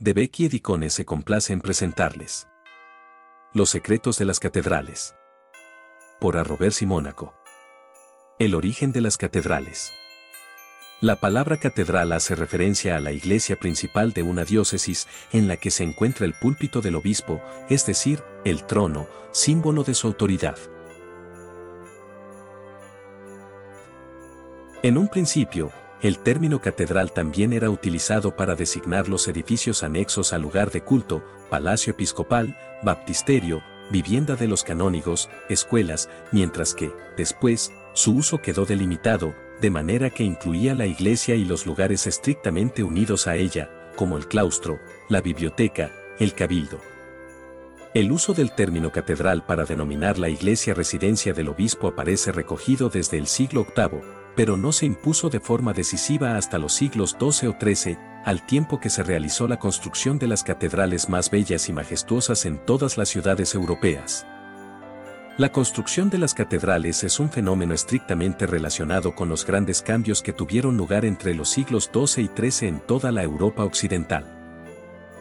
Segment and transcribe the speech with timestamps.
[0.00, 2.48] de Becky Edicone se complace en presentarles.
[3.52, 5.14] Los secretos de las catedrales.
[6.18, 7.34] Por Arrober Simónaco.
[8.38, 9.92] El origen de las catedrales.
[11.02, 15.70] La palabra catedral hace referencia a la iglesia principal de una diócesis en la que
[15.70, 20.56] se encuentra el púlpito del obispo, es decir, el trono, símbolo de su autoridad.
[24.82, 25.70] En un principio,
[26.02, 31.22] el término catedral también era utilizado para designar los edificios anexos al lugar de culto,
[31.50, 39.34] palacio episcopal, baptisterio, vivienda de los canónigos, escuelas, mientras que, después, su uso quedó delimitado,
[39.60, 44.26] de manera que incluía la iglesia y los lugares estrictamente unidos a ella, como el
[44.26, 44.78] claustro,
[45.10, 46.80] la biblioteca, el cabildo.
[47.92, 53.18] El uso del término catedral para denominar la iglesia residencia del obispo aparece recogido desde
[53.18, 57.56] el siglo VIII, pero no se impuso de forma decisiva hasta los siglos XII o
[57.60, 62.46] XIII, al tiempo que se realizó la construcción de las catedrales más bellas y majestuosas
[62.46, 64.26] en todas las ciudades europeas.
[65.36, 70.32] La construcción de las catedrales es un fenómeno estrictamente relacionado con los grandes cambios que
[70.32, 74.24] tuvieron lugar entre los siglos XII y XIII en toda la Europa occidental.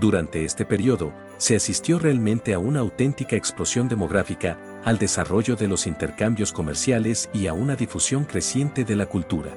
[0.00, 5.86] Durante este periodo, se asistió realmente a una auténtica explosión demográfica, al desarrollo de los
[5.86, 9.54] intercambios comerciales y a una difusión creciente de la cultura.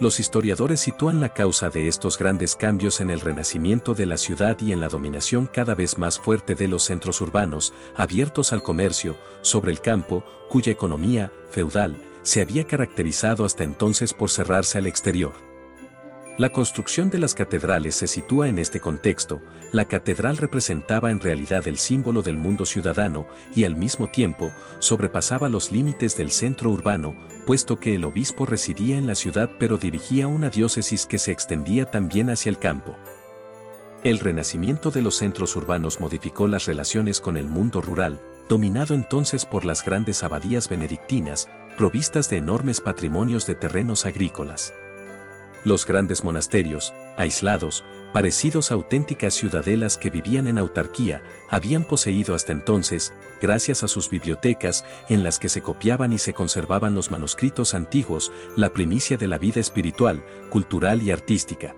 [0.00, 4.58] Los historiadores sitúan la causa de estos grandes cambios en el renacimiento de la ciudad
[4.60, 9.16] y en la dominación cada vez más fuerte de los centros urbanos, abiertos al comercio,
[9.42, 15.43] sobre el campo, cuya economía, feudal, se había caracterizado hasta entonces por cerrarse al exterior.
[16.36, 21.68] La construcción de las catedrales se sitúa en este contexto, la catedral representaba en realidad
[21.68, 24.50] el símbolo del mundo ciudadano y al mismo tiempo
[24.80, 27.14] sobrepasaba los límites del centro urbano,
[27.46, 31.84] puesto que el obispo residía en la ciudad pero dirigía una diócesis que se extendía
[31.84, 32.96] también hacia el campo.
[34.02, 39.46] El renacimiento de los centros urbanos modificó las relaciones con el mundo rural, dominado entonces
[39.46, 41.48] por las grandes abadías benedictinas,
[41.78, 44.74] provistas de enormes patrimonios de terrenos agrícolas.
[45.64, 52.52] Los grandes monasterios, aislados, parecidos a auténticas ciudadelas que vivían en autarquía, habían poseído hasta
[52.52, 57.72] entonces, gracias a sus bibliotecas, en las que se copiaban y se conservaban los manuscritos
[57.72, 61.74] antiguos, la primicia de la vida espiritual, cultural y artística.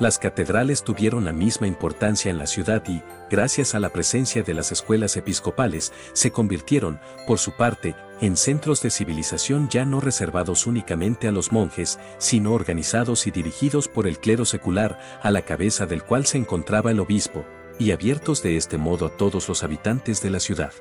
[0.00, 4.54] Las catedrales tuvieron la misma importancia en la ciudad y, gracias a la presencia de
[4.54, 10.66] las escuelas episcopales, se convirtieron, por su parte, en centros de civilización ya no reservados
[10.66, 15.84] únicamente a los monjes, sino organizados y dirigidos por el clero secular, a la cabeza
[15.84, 17.44] del cual se encontraba el obispo,
[17.78, 20.72] y abiertos de este modo a todos los habitantes de la ciudad.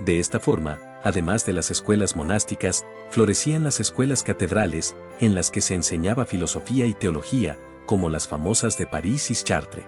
[0.00, 5.60] De esta forma, además de las escuelas monásticas, florecían las escuelas catedrales, en las que
[5.60, 9.84] se enseñaba filosofía y teología, como las famosas de París y Chartres.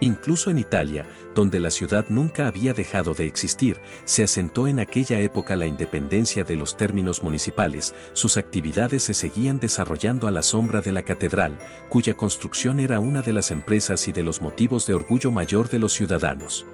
[0.00, 5.20] Incluso en Italia, donde la ciudad nunca había dejado de existir, se asentó en aquella
[5.20, 10.82] época la independencia de los términos municipales, sus actividades se seguían desarrollando a la sombra
[10.82, 11.56] de la catedral,
[11.88, 15.78] cuya construcción era una de las empresas y de los motivos de orgullo mayor de
[15.78, 16.66] los ciudadanos.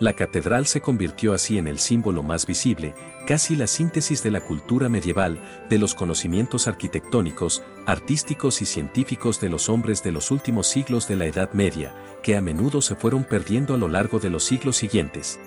[0.00, 2.94] La catedral se convirtió así en el símbolo más visible,
[3.26, 5.38] casi la síntesis de la cultura medieval,
[5.68, 11.16] de los conocimientos arquitectónicos, artísticos y científicos de los hombres de los últimos siglos de
[11.16, 14.78] la Edad Media, que a menudo se fueron perdiendo a lo largo de los siglos
[14.78, 15.38] siguientes.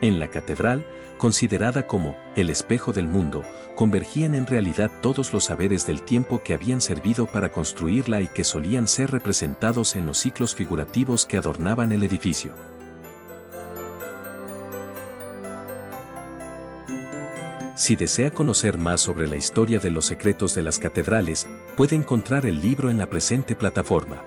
[0.00, 0.86] En la catedral,
[1.18, 3.42] considerada como el espejo del mundo,
[3.74, 8.44] convergían en realidad todos los saberes del tiempo que habían servido para construirla y que
[8.44, 12.54] solían ser representados en los ciclos figurativos que adornaban el edificio.
[17.78, 21.46] Si desea conocer más sobre la historia de los secretos de las catedrales,
[21.76, 24.24] puede encontrar el libro en la presente plataforma.